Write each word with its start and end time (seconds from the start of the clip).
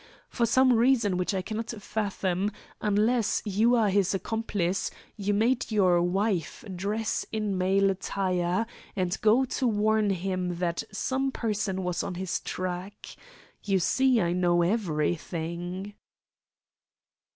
For 0.29 0.47
some 0.47 0.73
reason 0.73 1.15
which 1.15 1.35
I 1.35 1.43
cannot 1.43 1.69
fathom, 1.79 2.51
unless 2.81 3.43
you 3.45 3.75
are 3.75 3.89
his 3.89 4.15
accomplice, 4.15 4.89
you 5.15 5.31
made 5.31 5.69
your 5.71 6.01
wife 6.01 6.65
dress 6.75 7.23
in 7.31 7.55
male 7.55 7.87
attire 7.91 8.65
and 8.95 9.15
go 9.21 9.45
to 9.45 9.67
warn 9.67 10.09
him 10.09 10.55
that 10.55 10.81
some 10.91 11.31
person 11.31 11.83
was 11.83 12.01
on 12.01 12.15
his 12.15 12.39
track. 12.39 13.15
You 13.63 13.77
see 13.77 14.19
I 14.19 14.31
know 14.33 14.63
everything." 14.63 15.93